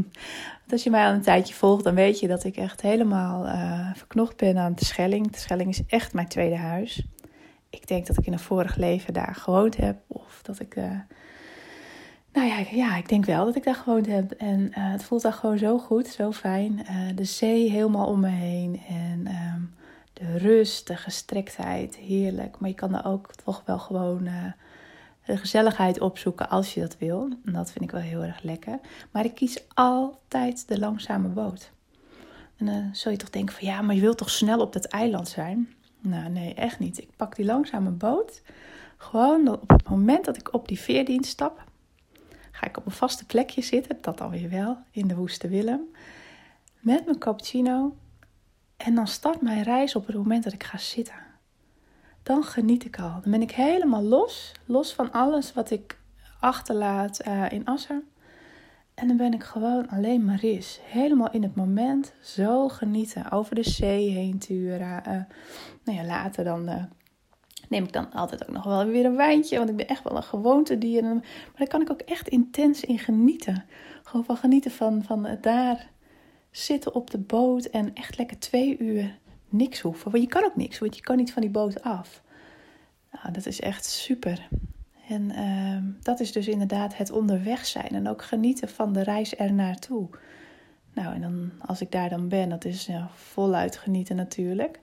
Als 0.71 0.83
je 0.83 0.89
mij 0.89 1.07
al 1.07 1.13
een 1.13 1.21
tijdje 1.21 1.53
volgt, 1.53 1.83
dan 1.83 1.95
weet 1.95 2.19
je 2.19 2.27
dat 2.27 2.43
ik 2.43 2.57
echt 2.57 2.81
helemaal 2.81 3.45
uh, 3.45 3.89
verknocht 3.93 4.37
ben 4.37 4.57
aan 4.57 4.73
de 4.75 4.85
Schelling. 4.85 5.31
De 5.31 5.37
Schelling 5.37 5.69
is 5.69 5.85
echt 5.87 6.13
mijn 6.13 6.27
tweede 6.27 6.55
huis. 6.57 7.05
Ik 7.69 7.87
denk 7.87 8.07
dat 8.07 8.17
ik 8.17 8.25
in 8.25 8.33
een 8.33 8.39
vorig 8.39 8.75
leven 8.75 9.13
daar 9.13 9.35
gewoond 9.35 9.77
heb. 9.77 9.97
Of 10.07 10.39
dat 10.41 10.59
ik... 10.59 10.75
Uh, 10.75 10.99
nou 12.33 12.47
ja, 12.47 12.57
ja, 12.71 12.97
ik 12.97 13.09
denk 13.09 13.25
wel 13.25 13.45
dat 13.45 13.55
ik 13.55 13.63
daar 13.63 13.75
gewoond 13.75 14.07
heb. 14.07 14.31
En 14.31 14.59
uh, 14.59 14.69
het 14.91 15.03
voelt 15.03 15.21
daar 15.21 15.33
gewoon 15.33 15.57
zo 15.57 15.77
goed, 15.77 16.07
zo 16.07 16.31
fijn. 16.31 16.85
de 17.15 17.23
zee 17.23 17.69
helemaal 17.69 18.07
om 18.07 18.19
me 18.19 18.29
heen. 18.29 18.81
En... 18.87 19.27
Um, 19.27 19.73
de 20.13 20.37
rust, 20.37 20.87
de 20.87 20.95
gestrektheid, 20.95 21.95
heerlijk. 21.95 22.59
Maar 22.59 22.69
je 22.69 22.75
kan 22.75 22.95
er 22.95 23.05
ook 23.05 23.35
toch 23.43 23.61
wel 23.65 23.79
gewoon 23.79 24.25
uh, 24.25 24.45
de 25.25 25.37
gezelligheid 25.37 25.99
opzoeken 25.99 26.49
als 26.49 26.73
je 26.73 26.79
dat 26.79 26.97
wil. 26.97 27.29
En 27.45 27.53
dat 27.53 27.71
vind 27.71 27.83
ik 27.83 27.91
wel 27.91 28.01
heel 28.01 28.23
erg 28.23 28.41
lekker. 28.41 28.79
Maar 29.11 29.25
ik 29.25 29.35
kies 29.35 29.63
altijd 29.73 30.67
de 30.67 30.79
langzame 30.79 31.27
boot. 31.27 31.71
En 32.57 32.65
dan 32.65 32.89
zul 32.91 33.11
je 33.11 33.17
toch 33.17 33.29
denken 33.29 33.55
van 33.55 33.67
ja, 33.67 33.81
maar 33.81 33.95
je 33.95 34.01
wilt 34.01 34.17
toch 34.17 34.29
snel 34.29 34.59
op 34.59 34.73
dat 34.73 34.85
eiland 34.85 35.27
zijn? 35.27 35.73
Nou 35.99 36.29
nee, 36.29 36.53
echt 36.53 36.79
niet. 36.79 36.97
Ik 36.97 37.15
pak 37.15 37.35
die 37.35 37.45
langzame 37.45 37.89
boot. 37.89 38.41
Gewoon 38.97 39.47
op 39.47 39.69
het 39.69 39.89
moment 39.89 40.25
dat 40.25 40.37
ik 40.37 40.53
op 40.53 40.67
die 40.67 40.79
veerdienst 40.79 41.29
stap, 41.29 41.63
ga 42.51 42.67
ik 42.67 42.77
op 42.77 42.85
een 42.85 42.91
vaste 42.91 43.25
plekje 43.25 43.61
zitten. 43.61 43.97
Dat 44.01 44.21
alweer 44.21 44.49
wel, 44.49 44.77
in 44.91 45.07
de 45.07 45.15
Woeste 45.15 45.47
Willem. 45.47 45.81
Met 46.79 47.05
mijn 47.05 47.17
cappuccino 47.17 47.95
en 48.83 48.95
dan 48.95 49.07
start 49.07 49.41
mijn 49.41 49.63
reis 49.63 49.95
op 49.95 50.07
het 50.07 50.15
moment 50.15 50.43
dat 50.43 50.53
ik 50.53 50.63
ga 50.63 50.77
zitten. 50.77 51.15
Dan 52.23 52.43
geniet 52.43 52.85
ik 52.85 52.99
al. 52.99 53.19
Dan 53.21 53.31
ben 53.31 53.41
ik 53.41 53.51
helemaal 53.51 54.01
los. 54.01 54.51
Los 54.65 54.93
van 54.93 55.11
alles 55.11 55.53
wat 55.53 55.71
ik 55.71 55.99
achterlaat 56.39 57.27
uh, 57.27 57.51
in 57.51 57.65
Assen. 57.65 58.03
En 58.93 59.07
dan 59.07 59.17
ben 59.17 59.33
ik 59.33 59.43
gewoon 59.43 59.89
alleen 59.89 60.25
maar 60.25 60.43
is. 60.43 60.79
Helemaal 60.83 61.31
in 61.31 61.43
het 61.43 61.55
moment. 61.55 62.13
Zo 62.21 62.67
genieten. 62.67 63.31
Over 63.31 63.55
de 63.55 63.69
zee 63.69 64.09
heen 64.09 64.39
turen. 64.39 65.03
Uh, 65.07 65.21
nou 65.83 65.97
ja, 65.97 66.05
later 66.05 66.43
dan 66.43 66.69
uh, 66.69 66.83
neem 67.69 67.83
ik 67.83 67.93
dan 67.93 68.11
altijd 68.11 68.43
ook 68.43 68.55
nog 68.55 68.63
wel 68.63 68.85
weer 68.85 69.05
een 69.05 69.15
wijntje. 69.15 69.57
Want 69.57 69.69
ik 69.69 69.75
ben 69.75 69.87
echt 69.87 70.03
wel 70.03 70.17
een 70.17 70.23
gewoontedier. 70.23 71.03
Maar 71.03 71.21
daar 71.55 71.67
kan 71.67 71.81
ik 71.81 71.91
ook 71.91 72.01
echt 72.01 72.27
intens 72.27 72.83
in 72.83 72.99
genieten. 72.99 73.65
Gewoon 74.03 74.25
van 74.25 74.37
genieten 74.37 74.71
van, 74.71 75.03
van 75.03 75.37
daar 75.41 75.91
zitten 76.53 76.93
op 76.95 77.11
de 77.11 77.17
boot 77.17 77.65
en 77.65 77.93
echt 77.93 78.17
lekker 78.17 78.39
twee 78.39 78.77
uur 78.77 79.17
niks 79.49 79.79
hoeven. 79.79 80.11
Want 80.11 80.23
je 80.23 80.29
kan 80.29 80.43
ook 80.43 80.55
niks, 80.55 80.79
want 80.79 80.95
je 80.95 81.01
kan 81.01 81.17
niet 81.17 81.33
van 81.33 81.41
die 81.41 81.51
boot 81.51 81.83
af. 81.83 82.21
Nou, 83.11 83.33
dat 83.33 83.45
is 83.45 83.59
echt 83.59 83.85
super. 83.85 84.47
En 85.07 85.21
uh, 85.31 85.77
dat 86.01 86.19
is 86.19 86.31
dus 86.31 86.47
inderdaad 86.47 86.97
het 86.97 87.11
onderweg 87.11 87.65
zijn 87.65 87.89
en 87.89 88.07
ook 88.07 88.23
genieten 88.23 88.69
van 88.69 88.93
de 88.93 89.03
reis 89.03 89.37
er 89.37 89.53
naartoe. 89.53 90.09
Nou, 90.93 91.13
en 91.13 91.21
dan, 91.21 91.51
als 91.65 91.81
ik 91.81 91.91
daar 91.91 92.09
dan 92.09 92.27
ben, 92.27 92.49
dat 92.49 92.65
is 92.65 92.85
ja, 92.85 93.09
voluit 93.13 93.77
genieten 93.77 94.15
natuurlijk. 94.15 94.79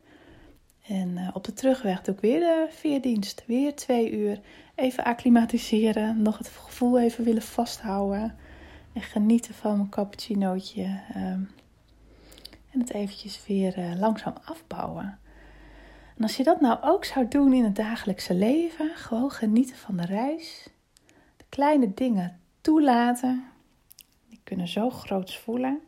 En 0.87 1.09
uh, 1.09 1.29
op 1.33 1.45
de 1.45 1.53
terugweg 1.53 2.03
doe 2.03 2.15
ik 2.15 2.21
weer 2.21 2.41
de 2.41 2.67
veerdienst. 2.71 3.45
Weer 3.47 3.75
twee 3.75 4.13
uur. 4.13 4.41
Even 4.75 5.05
acclimatiseren. 5.05 6.23
Nog 6.23 6.39
het 6.39 6.49
gevoel 6.49 6.99
even 6.99 7.25
willen 7.25 7.43
vasthouden. 7.43 8.35
En 8.93 9.03
genieten 9.03 9.55
van 9.55 9.77
mijn 9.77 9.89
cappuccinootje. 9.89 11.01
Uh, 11.17 11.35
en 12.71 12.81
het 12.81 12.91
eventjes 12.91 13.47
weer 13.47 13.79
uh, 13.79 13.99
langzaam 13.99 14.35
afbouwen. 14.45 15.19
En 16.17 16.23
als 16.23 16.37
je 16.37 16.43
dat 16.45 16.61
nou 16.61 16.79
ook 16.83 17.05
zou 17.05 17.29
doen 17.29 17.53
in 17.53 17.65
het 17.65 17.77
dagelijkse 17.77 18.35
leven, 18.35 18.97
gewoon 18.97 19.31
genieten 19.31 19.77
van 19.77 19.97
de 19.97 20.05
reis. 20.05 20.69
De 21.37 21.45
kleine 21.49 21.95
dingen 21.95 22.41
toelaten. 22.61 23.45
Die 24.29 24.41
kunnen 24.45 24.69
zo 24.69 24.91
groots 24.91 25.39
voelen. 25.39 25.81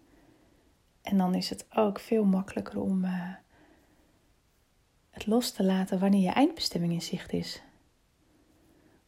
En 1.03 1.17
dan 1.17 1.35
is 1.35 1.51
het 1.51 1.67
ook 1.75 2.01
veel 2.01 2.25
makkelijker 2.25 2.81
om 2.81 3.05
uh, 3.05 3.31
het 5.11 5.27
los 5.27 5.51
te 5.51 5.65
laten 5.65 5.99
wanneer 5.99 6.23
je 6.23 6.31
eindbestemming 6.31 6.93
in 6.93 7.03
zicht 7.03 7.33
is. 7.33 7.63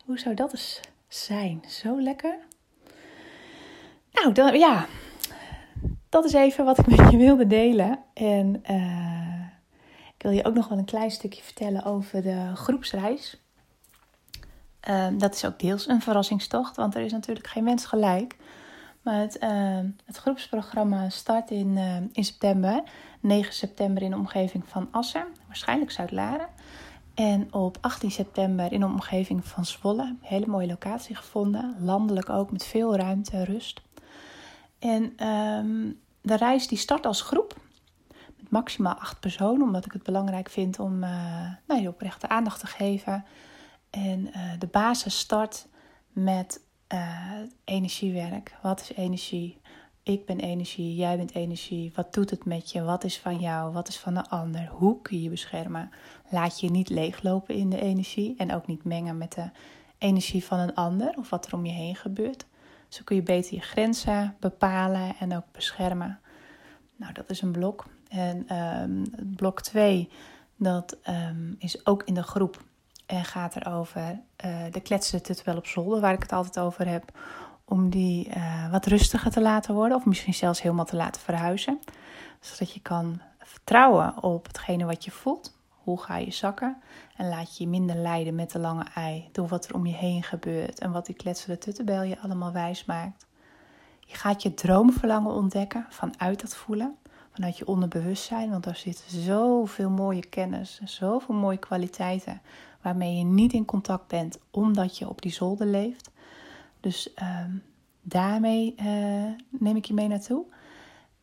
Hoe 0.04 0.18
zou 0.18 0.34
dat 0.34 0.52
eens 0.52 0.80
zijn? 1.08 1.62
Zo 1.68 2.00
lekker. 2.00 2.38
Nou, 4.12 4.32
dan, 4.32 4.58
ja, 4.58 4.86
dat 6.14 6.24
is 6.24 6.32
even 6.32 6.64
wat 6.64 6.78
ik 6.78 6.86
met 6.86 7.10
je 7.10 7.16
wilde 7.16 7.46
delen. 7.46 7.98
En 8.12 8.62
uh, 8.70 9.46
ik 10.16 10.22
wil 10.22 10.30
je 10.30 10.44
ook 10.44 10.54
nog 10.54 10.68
wel 10.68 10.78
een 10.78 10.84
klein 10.84 11.10
stukje 11.10 11.42
vertellen 11.42 11.84
over 11.84 12.22
de 12.22 12.50
groepsreis. 12.54 13.42
Uh, 14.88 15.06
dat 15.18 15.34
is 15.34 15.44
ook 15.44 15.58
deels 15.58 15.88
een 15.88 16.00
verrassingstocht, 16.00 16.76
want 16.76 16.94
er 16.94 17.02
is 17.02 17.12
natuurlijk 17.12 17.46
geen 17.46 17.64
mens 17.64 17.84
gelijk. 17.84 18.36
Maar 19.02 19.20
het, 19.20 19.36
uh, 19.42 19.78
het 20.04 20.16
groepsprogramma 20.16 21.08
start 21.08 21.50
in, 21.50 21.76
in 22.12 22.24
september. 22.24 22.82
9 23.20 23.54
september 23.54 24.02
in 24.02 24.10
de 24.10 24.16
omgeving 24.16 24.64
van 24.66 24.88
Assen, 24.90 25.26
waarschijnlijk 25.46 25.90
Zuid-Laren. 25.90 26.48
En 27.14 27.54
op 27.54 27.78
18 27.80 28.10
september 28.10 28.72
in 28.72 28.80
de 28.80 28.86
omgeving 28.86 29.44
van 29.44 29.64
Zwolle. 29.64 30.16
Hele 30.20 30.46
mooie 30.46 30.66
locatie 30.66 31.16
gevonden. 31.16 31.76
Landelijk 31.80 32.30
ook 32.30 32.50
met 32.50 32.64
veel 32.64 32.96
ruimte 32.96 33.36
en 33.36 33.44
rust. 33.44 33.82
En 34.78 35.28
um, 35.28 36.02
de 36.24 36.36
reis 36.36 36.68
die 36.68 36.78
start 36.78 37.06
als 37.06 37.22
groep. 37.22 37.56
Met 38.36 38.50
maximaal 38.50 38.94
acht 38.94 39.20
personen, 39.20 39.62
omdat 39.62 39.84
ik 39.84 39.92
het 39.92 40.02
belangrijk 40.02 40.50
vind 40.50 40.78
om 40.78 41.02
uh, 41.02 41.10
nou, 41.66 41.80
je 41.80 41.88
oprechte 41.88 42.28
aandacht 42.28 42.60
te 42.60 42.66
geven. 42.66 43.24
En 43.90 44.26
uh, 44.26 44.52
de 44.58 44.66
basis 44.66 45.18
start 45.18 45.66
met 46.12 46.60
uh, 46.92 47.30
energiewerk. 47.64 48.56
Wat 48.62 48.80
is 48.80 48.92
energie? 48.96 49.60
Ik 50.02 50.26
ben 50.26 50.40
energie, 50.40 50.94
jij 50.94 51.16
bent 51.16 51.34
energie. 51.34 51.92
Wat 51.94 52.14
doet 52.14 52.30
het 52.30 52.44
met 52.44 52.70
je? 52.70 52.82
Wat 52.82 53.04
is 53.04 53.18
van 53.18 53.38
jou? 53.38 53.72
Wat 53.72 53.88
is 53.88 53.98
van 53.98 54.14
de 54.14 54.28
ander? 54.28 54.66
Hoe 54.66 55.02
kun 55.02 55.22
je 55.22 55.30
beschermen? 55.30 55.90
Laat 56.30 56.60
je 56.60 56.70
niet 56.70 56.88
leeglopen 56.88 57.54
in 57.54 57.70
de 57.70 57.80
energie 57.80 58.34
en 58.36 58.54
ook 58.54 58.66
niet 58.66 58.84
mengen 58.84 59.18
met 59.18 59.32
de 59.32 59.50
energie 59.98 60.44
van 60.44 60.58
een 60.58 60.74
ander 60.74 61.14
of 61.16 61.30
wat 61.30 61.46
er 61.46 61.54
om 61.54 61.66
je 61.66 61.72
heen 61.72 61.96
gebeurt. 61.96 62.46
Zo 62.94 63.02
kun 63.04 63.16
je 63.16 63.22
beter 63.22 63.54
je 63.54 63.60
grenzen 63.60 64.36
bepalen 64.40 65.16
en 65.18 65.36
ook 65.36 65.44
beschermen. 65.52 66.20
Nou, 66.96 67.12
dat 67.12 67.30
is 67.30 67.42
een 67.42 67.52
blok. 67.52 67.84
En 68.08 68.56
um, 68.56 69.04
blok 69.36 69.60
2, 69.60 70.08
dat 70.56 70.96
um, 71.08 71.56
is 71.58 71.86
ook 71.86 72.02
in 72.02 72.14
de 72.14 72.22
groep 72.22 72.62
en 73.06 73.24
gaat 73.24 73.56
erover 73.56 74.20
uh, 74.44 74.56
de 74.70 74.80
kletsen 74.80 75.20
wel 75.44 75.56
op 75.56 75.66
zolder, 75.66 76.00
waar 76.00 76.12
ik 76.12 76.22
het 76.22 76.32
altijd 76.32 76.58
over 76.58 76.88
heb. 76.88 77.18
Om 77.64 77.90
die 77.90 78.28
uh, 78.28 78.70
wat 78.70 78.86
rustiger 78.86 79.30
te 79.30 79.40
laten 79.40 79.74
worden, 79.74 79.96
of 79.96 80.04
misschien 80.04 80.34
zelfs 80.34 80.62
helemaal 80.62 80.84
te 80.84 80.96
laten 80.96 81.20
verhuizen. 81.20 81.80
Zodat 82.40 82.74
je 82.74 82.80
kan 82.80 83.20
vertrouwen 83.38 84.22
op 84.22 84.46
hetgene 84.46 84.84
wat 84.84 85.04
je 85.04 85.10
voelt. 85.10 85.58
Hoe 85.84 86.00
ga 86.00 86.16
je 86.16 86.30
zakken? 86.30 86.76
En 87.16 87.28
laat 87.28 87.56
je 87.56 87.64
je 87.64 87.70
minder 87.70 87.96
leiden 87.96 88.34
met 88.34 88.50
de 88.50 88.58
lange 88.58 88.84
ei 88.94 89.28
door 89.32 89.48
wat 89.48 89.68
er 89.68 89.74
om 89.74 89.86
je 89.86 89.94
heen 89.94 90.22
gebeurt 90.22 90.78
en 90.78 90.92
wat 90.92 91.06
die 91.06 91.14
kletsende 91.14 91.58
tuttebel 91.58 92.02
je 92.02 92.20
allemaal 92.20 92.52
wijs 92.52 92.84
maakt. 92.84 93.26
Je 94.00 94.14
gaat 94.14 94.42
je 94.42 94.54
droomverlangen 94.54 95.32
ontdekken 95.32 95.86
vanuit 95.88 96.40
dat 96.40 96.56
voelen, 96.56 96.96
vanuit 97.30 97.58
je 97.58 97.66
onderbewustzijn, 97.66 98.50
want 98.50 98.64
daar 98.64 98.76
zit 98.76 99.04
zoveel 99.06 99.90
mooie 99.90 100.26
kennis, 100.26 100.80
zoveel 100.84 101.34
mooie 101.34 101.58
kwaliteiten 101.58 102.40
waarmee 102.82 103.16
je 103.16 103.24
niet 103.24 103.52
in 103.52 103.64
contact 103.64 104.08
bent 104.08 104.38
omdat 104.50 104.98
je 104.98 105.08
op 105.08 105.22
die 105.22 105.32
zolder 105.32 105.66
leeft. 105.66 106.10
Dus 106.80 107.12
uh, 107.22 107.44
daarmee 108.02 108.74
uh, 108.78 108.84
neem 109.48 109.76
ik 109.76 109.84
je 109.84 109.94
mee 109.94 110.08
naartoe 110.08 110.44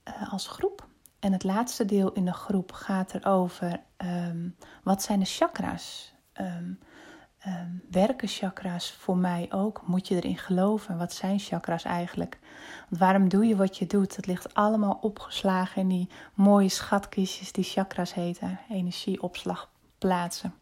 uh, 0.08 0.34
als 0.34 0.48
groep. 0.48 0.90
En 1.22 1.32
het 1.32 1.44
laatste 1.44 1.86
deel 1.86 2.12
in 2.12 2.26
de 2.26 2.34
groep 2.34 2.72
gaat 2.72 3.14
erover 3.14 3.80
um, 3.98 4.56
wat 4.84 5.02
zijn 5.02 5.20
de 5.20 5.26
chakra's? 5.26 6.14
Um, 6.34 6.80
um, 7.48 7.84
werken 7.92 8.28
chakra's 8.28 8.92
voor 8.92 9.18
mij 9.18 9.48
ook? 9.52 9.82
Moet 9.86 10.08
je 10.08 10.16
erin 10.16 10.38
geloven? 10.38 10.98
Wat 10.98 11.14
zijn 11.14 11.40
chakra's 11.40 11.84
eigenlijk? 11.84 12.40
Want 12.90 13.02
waarom 13.02 13.30
doe 13.30 13.46
je 13.46 13.56
wat 13.56 13.78
je 13.78 13.88
doet? 13.88 14.16
Het 14.16 14.26
ligt 14.26 14.54
allemaal 14.54 14.98
opgeslagen 15.02 15.82
in 15.82 15.88
die 15.88 16.10
mooie 16.34 16.70
schatkistjes 16.70 17.52
die 17.52 17.64
chakra's 17.64 18.14
heten. 18.14 18.60
Energieopslagplaatsen. 18.70 20.54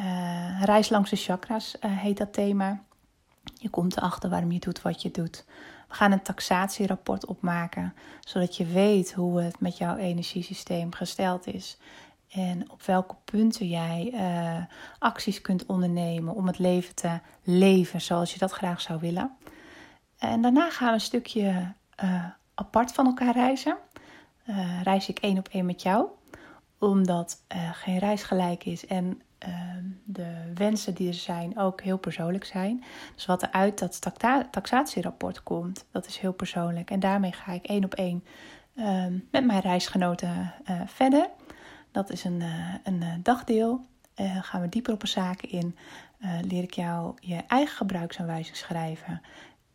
Uh, 0.00 0.62
reis 0.62 0.88
langs 0.88 1.10
de 1.10 1.16
chakra's 1.16 1.76
uh, 1.80 1.98
heet 1.98 2.16
dat 2.18 2.32
thema. 2.32 2.82
Je 3.54 3.70
komt 3.70 3.96
erachter 3.96 4.30
waarom 4.30 4.52
je 4.52 4.60
doet 4.60 4.82
wat 4.82 5.02
je 5.02 5.10
doet. 5.10 5.44
We 5.90 5.96
gaan 5.96 6.12
een 6.12 6.22
taxatierapport 6.22 7.26
opmaken, 7.26 7.94
zodat 8.20 8.56
je 8.56 8.66
weet 8.66 9.12
hoe 9.12 9.40
het 9.40 9.60
met 9.60 9.78
jouw 9.78 9.96
energiesysteem 9.96 10.92
gesteld 10.92 11.46
is. 11.46 11.78
En 12.28 12.70
op 12.70 12.82
welke 12.82 13.14
punten 13.24 13.68
jij 13.68 14.10
uh, 14.14 14.64
acties 14.98 15.40
kunt 15.40 15.66
ondernemen 15.66 16.34
om 16.34 16.46
het 16.46 16.58
leven 16.58 16.94
te 16.94 17.18
leven 17.42 18.00
zoals 18.00 18.32
je 18.32 18.38
dat 18.38 18.52
graag 18.52 18.80
zou 18.80 19.00
willen. 19.00 19.36
En 20.18 20.42
daarna 20.42 20.70
gaan 20.70 20.88
we 20.88 20.94
een 20.94 21.00
stukje 21.00 21.74
uh, 22.04 22.24
apart 22.54 22.92
van 22.92 23.06
elkaar 23.06 23.34
reizen. 23.34 23.76
Uh, 24.46 24.82
reis 24.82 25.08
ik 25.08 25.18
één 25.18 25.38
op 25.38 25.48
één 25.48 25.66
met 25.66 25.82
jou, 25.82 26.06
omdat 26.78 27.42
geen 27.72 27.98
reis 27.98 28.22
gelijk 28.22 28.64
is. 28.64 28.86
En 28.86 29.22
de 30.04 30.52
wensen 30.54 30.94
die 30.94 31.08
er 31.08 31.14
zijn 31.14 31.58
ook 31.58 31.80
heel 31.80 31.98
persoonlijk 31.98 32.44
zijn. 32.44 32.84
Dus 33.14 33.26
wat 33.26 33.42
er 33.42 33.50
uit 33.50 33.78
dat 33.78 34.00
taxatierapport 34.50 35.42
komt, 35.42 35.84
dat 35.90 36.06
is 36.06 36.18
heel 36.18 36.32
persoonlijk. 36.32 36.90
En 36.90 37.00
daarmee 37.00 37.32
ga 37.32 37.52
ik 37.52 37.66
één 37.66 37.84
op 37.84 37.94
één 37.94 38.24
ehm, 38.74 39.18
met 39.30 39.44
mijn 39.44 39.60
reisgenoten 39.60 40.54
uh, 40.70 40.80
verder. 40.86 41.28
Dat 41.90 42.10
is 42.10 42.24
een, 42.24 42.40
uh, 42.40 42.74
een 42.84 43.22
dagdeel. 43.22 43.86
gaan 44.40 44.60
we 44.60 44.68
dieper 44.68 44.92
op 44.92 45.00
de 45.00 45.06
zaken 45.06 45.50
in. 45.50 45.76
leer 46.42 46.62
ik 46.62 46.74
jou 46.74 47.14
je 47.20 47.36
eigen 47.46 47.76
gebruiksaanwijzing 47.76 48.56
schrijven. 48.56 49.20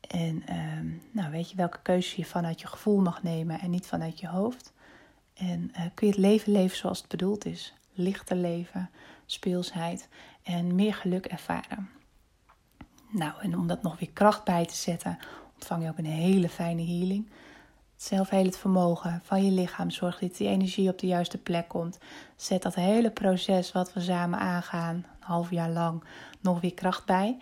En 0.07 0.43
ehm, 0.45 0.87
nou, 1.11 1.31
weet 1.31 1.49
je 1.49 1.55
welke 1.55 1.79
keuzes 1.81 2.15
je 2.15 2.25
vanuit 2.25 2.61
je 2.61 2.67
gevoel 2.67 3.01
mag 3.01 3.23
nemen 3.23 3.59
en 3.59 3.69
niet 3.69 3.87
vanuit 3.87 4.19
je 4.19 4.27
hoofd. 4.27 4.73
En 5.33 5.71
kun 5.93 6.07
je 6.07 6.13
het 6.13 6.21
leven 6.21 6.51
leven 6.51 6.77
zoals 6.77 6.97
het 6.97 7.07
bedoeld 7.07 7.45
is. 7.45 7.73
Lichter 7.93 8.35
leven, 8.35 8.89
speelsheid 9.25 10.09
en 10.43 10.75
meer 10.75 10.93
geluk 10.93 11.25
ervaren. 11.25 11.89
Nou, 13.09 13.33
en 13.41 13.57
om 13.57 13.67
dat 13.67 13.81
nog 13.81 13.99
weer 13.99 14.11
kracht 14.13 14.43
bij 14.43 14.65
te 14.65 14.75
zetten, 14.75 15.17
ontvang 15.53 15.83
je 15.83 15.89
ook 15.89 15.97
een 15.97 16.05
hele 16.05 16.49
fijne 16.49 16.85
healing. 16.85 17.29
Het 18.29 18.57
vermogen 18.57 19.21
van 19.23 19.45
je 19.45 19.51
lichaam 19.51 19.89
zorgt 19.89 20.19
dat 20.19 20.37
die 20.37 20.47
energie 20.47 20.89
op 20.89 20.99
de 20.99 21.07
juiste 21.07 21.37
plek 21.37 21.67
komt. 21.67 21.97
Zet 22.35 22.61
dat 22.61 22.75
hele 22.75 23.11
proces 23.11 23.71
wat 23.71 23.93
we 23.93 23.99
samen 23.99 24.39
aangaan, 24.39 24.95
een 24.95 25.05
half 25.19 25.49
jaar 25.49 25.69
lang, 25.69 26.03
nog 26.41 26.61
weer 26.61 26.73
kracht 26.73 27.05
bij. 27.05 27.37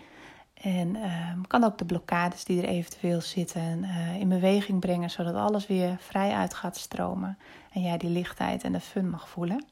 En 0.54 0.96
uh, 0.96 1.32
kan 1.48 1.64
ook 1.64 1.78
de 1.78 1.86
blokkades 1.86 2.44
die 2.44 2.62
er 2.62 2.68
eventueel 2.68 3.22
zitten 3.22 3.84
uh, 3.84 4.20
in 4.20 4.30
beweging 4.30 4.80
brengen, 4.80 5.10
zodat 5.10 5.36
alles 5.36 5.68
weer 5.68 5.98
vrij 6.00 6.32
uit 6.32 6.54
gaat 6.54 6.78
stromen. 6.78 7.38
En 7.72 7.82
jij 7.82 7.98
die 7.98 8.10
lichtheid 8.10 8.64
en 8.64 8.72
de 8.72 8.80
fun 8.80 9.10
mag 9.10 9.30
voelen. 9.30 9.66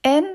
En 0.00 0.33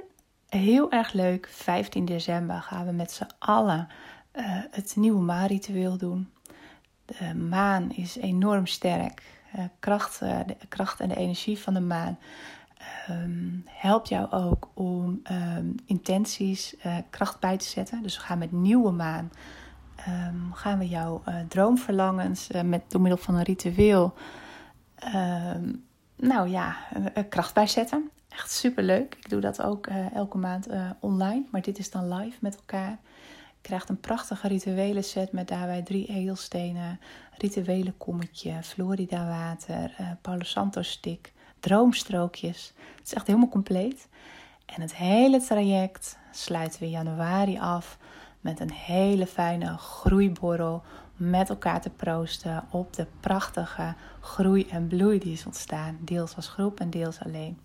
heel 0.49 0.91
erg 0.91 1.13
leuk, 1.13 1.49
15 1.51 2.05
december 2.05 2.61
gaan 2.61 2.85
we 2.85 2.91
met 2.91 3.11
z'n 3.11 3.27
allen 3.39 3.87
uh, 4.33 4.43
het 4.71 4.95
nieuwe 4.95 5.21
maanritueel 5.21 5.97
doen. 5.97 6.29
De 7.05 7.35
maan 7.35 7.91
is 7.91 8.17
enorm 8.17 8.65
sterk. 8.65 9.37
Uh, 9.55 9.63
kracht, 9.79 10.19
de 10.19 10.57
kracht 10.67 10.99
en 10.99 11.09
de 11.09 11.15
energie 11.15 11.59
van 11.59 11.73
de 11.73 11.79
maan 11.79 12.17
um, 13.09 13.63
helpt 13.65 14.09
jou 14.09 14.31
ook 14.31 14.69
om 14.73 15.21
um, 15.31 15.75
intenties 15.85 16.75
kracht 17.09 17.39
bij 17.39 17.57
te 17.57 17.65
zetten. 17.65 18.03
Dus 18.03 18.17
we 18.17 18.23
gaan 18.23 18.37
met 18.37 18.51
nieuwe 18.51 18.91
maan 18.91 19.31
um, 20.07 20.53
gaan 20.53 20.79
we 20.79 20.87
jouw 20.87 21.23
droomverlangens 21.47 22.49
met, 22.63 22.81
door 22.87 23.01
middel 23.01 23.19
van 23.19 23.35
een 23.35 23.43
ritueel 23.43 24.13
nou 26.15 26.49
ja, 26.49 26.75
kracht 27.29 27.53
bijzetten. 27.53 28.09
Echt 28.29 28.51
super 28.51 28.83
leuk. 28.83 29.15
Ik 29.15 29.29
doe 29.29 29.41
dat 29.41 29.61
ook 29.61 29.87
elke 30.13 30.37
maand 30.37 30.67
online, 30.99 31.45
maar 31.51 31.61
dit 31.61 31.77
is 31.77 31.91
dan 31.91 32.13
live 32.13 32.37
met 32.41 32.55
elkaar. 32.55 32.99
Je 33.61 33.61
krijgt 33.61 33.89
een 33.89 33.99
prachtige 33.99 34.47
rituele 34.47 35.01
set 35.01 35.31
met 35.31 35.47
daarbij 35.47 35.81
drie 35.81 36.07
edelstenen, 36.07 36.99
rituele 37.37 37.91
kommetje, 37.91 38.63
Florida 38.63 39.27
water, 39.27 40.17
Palo 40.21 40.43
Santo 40.43 40.81
stick, 40.81 41.33
droomstrookjes. 41.59 42.73
Het 42.97 43.07
is 43.07 43.13
echt 43.13 43.27
helemaal 43.27 43.49
compleet. 43.49 44.07
En 44.65 44.81
het 44.81 44.95
hele 44.95 45.41
traject 45.41 46.17
sluiten 46.31 46.79
we 46.79 46.89
januari 46.89 47.59
af 47.59 47.97
met 48.41 48.59
een 48.59 48.71
hele 48.71 49.27
fijne 49.27 49.77
groeiborrel 49.77 50.83
met 51.15 51.49
elkaar 51.49 51.81
te 51.81 51.89
proosten 51.89 52.67
op 52.71 52.93
de 52.93 53.07
prachtige 53.19 53.95
groei 54.19 54.67
en 54.69 54.87
bloei 54.87 55.19
die 55.19 55.33
is 55.33 55.45
ontstaan. 55.45 55.97
Deels 56.01 56.35
als 56.35 56.47
groep 56.47 56.79
en 56.79 56.89
deels 56.89 57.19
alleen. 57.19 57.59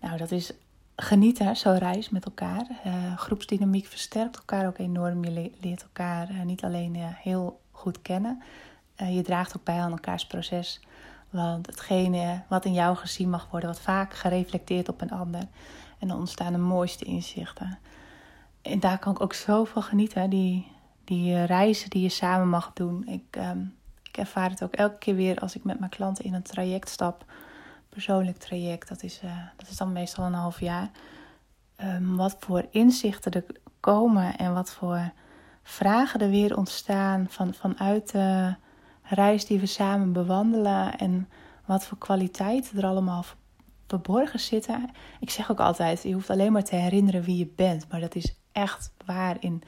Nou, 0.00 0.16
dat 0.16 0.30
is 0.30 0.52
genieten, 0.96 1.56
zo'n 1.56 1.78
reis 1.78 2.08
met 2.08 2.24
elkaar. 2.24 2.66
Uh, 2.86 3.16
groepsdynamiek 3.16 3.86
versterkt 3.86 4.36
elkaar 4.36 4.66
ook 4.66 4.78
enorm. 4.78 5.24
Je 5.24 5.50
leert 5.60 5.82
elkaar 5.82 6.30
uh, 6.30 6.42
niet 6.42 6.64
alleen 6.64 6.94
uh, 6.94 7.04
heel 7.06 7.60
goed 7.70 8.02
kennen, 8.02 8.42
je 9.10 9.22
draagt 9.22 9.56
ook 9.56 9.64
bij 9.64 9.78
aan 9.78 9.90
elkaars 9.90 10.26
proces. 10.26 10.80
Want 11.30 11.66
hetgene 11.66 12.42
wat 12.48 12.64
in 12.64 12.72
jou 12.72 12.96
gezien 12.96 13.30
mag 13.30 13.48
worden, 13.50 13.68
wat 13.68 13.80
vaak 13.80 14.14
gereflecteerd 14.14 14.88
op 14.88 15.00
een 15.00 15.10
ander. 15.10 15.42
En 15.98 16.08
dan 16.08 16.18
ontstaan 16.18 16.52
de 16.52 16.58
mooiste 16.58 17.04
inzichten. 17.04 17.78
En 18.62 18.80
daar 18.80 18.98
kan 18.98 19.12
ik 19.12 19.20
ook 19.20 19.34
zoveel 19.34 19.82
genieten. 19.82 20.30
Die, 20.30 20.72
die 21.04 21.44
reizen 21.44 21.90
die 21.90 22.02
je 22.02 22.08
samen 22.08 22.48
mag 22.48 22.70
doen. 22.74 23.06
Ik, 23.08 23.24
ehm, 23.30 23.60
ik 24.02 24.16
ervaar 24.16 24.50
het 24.50 24.62
ook 24.62 24.74
elke 24.74 24.98
keer 24.98 25.14
weer 25.14 25.38
als 25.38 25.56
ik 25.56 25.64
met 25.64 25.78
mijn 25.78 25.90
klanten 25.90 26.24
in 26.24 26.34
een 26.34 26.42
traject 26.42 26.88
stap. 26.88 27.24
Persoonlijk 27.90 28.36
traject, 28.36 28.88
dat 28.88 29.02
is, 29.02 29.20
uh, 29.24 29.36
dat 29.56 29.68
is 29.68 29.76
dan 29.76 29.92
meestal 29.92 30.24
een 30.24 30.32
half 30.32 30.60
jaar. 30.60 30.90
Um, 31.84 32.16
wat 32.16 32.36
voor 32.38 32.66
inzichten 32.70 33.32
er 33.32 33.44
komen 33.80 34.36
en 34.36 34.54
wat 34.54 34.70
voor 34.70 35.12
vragen 35.62 36.20
er 36.20 36.30
weer 36.30 36.56
ontstaan 36.56 37.26
van, 37.28 37.54
vanuit 37.54 38.12
de 38.12 38.54
reis 39.02 39.46
die 39.46 39.60
we 39.60 39.66
samen 39.66 40.12
bewandelen 40.12 40.98
en 40.98 41.28
wat 41.66 41.86
voor 41.86 41.98
kwaliteiten 41.98 42.78
er 42.78 42.86
allemaal 42.86 43.24
verborgen 43.86 44.40
zitten. 44.40 44.90
Ik 45.20 45.30
zeg 45.30 45.50
ook 45.50 45.60
altijd, 45.60 46.02
je 46.02 46.12
hoeft 46.12 46.30
alleen 46.30 46.52
maar 46.52 46.64
te 46.64 46.76
herinneren 46.76 47.22
wie 47.22 47.36
je 47.36 47.52
bent, 47.56 47.86
maar 47.90 48.00
dat 48.00 48.14
is 48.14 48.34
echt 48.52 48.92
waar. 49.06 49.36
In 49.40 49.62